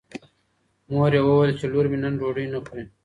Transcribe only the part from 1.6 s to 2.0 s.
لور مې